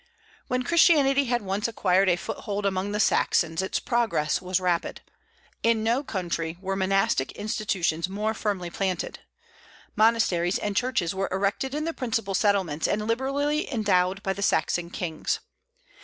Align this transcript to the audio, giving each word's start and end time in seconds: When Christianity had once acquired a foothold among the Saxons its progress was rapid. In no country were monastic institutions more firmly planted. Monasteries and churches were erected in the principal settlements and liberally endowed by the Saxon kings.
When 0.47 0.63
Christianity 0.63 1.25
had 1.25 1.43
once 1.43 1.67
acquired 1.67 2.09
a 2.09 2.15
foothold 2.15 2.65
among 2.65 2.91
the 2.91 2.99
Saxons 2.99 3.61
its 3.61 3.79
progress 3.79 4.41
was 4.41 4.59
rapid. 4.59 5.01
In 5.61 5.83
no 5.83 6.03
country 6.03 6.57
were 6.59 6.75
monastic 6.75 7.31
institutions 7.33 8.09
more 8.09 8.33
firmly 8.33 8.71
planted. 8.71 9.19
Monasteries 9.95 10.57
and 10.57 10.75
churches 10.75 11.13
were 11.13 11.29
erected 11.31 11.75
in 11.75 11.85
the 11.85 11.93
principal 11.93 12.33
settlements 12.33 12.87
and 12.87 13.05
liberally 13.07 13.71
endowed 13.71 14.23
by 14.23 14.33
the 14.33 14.41
Saxon 14.41 14.89
kings. 14.89 15.39